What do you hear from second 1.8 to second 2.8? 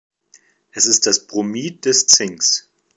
des Zinks.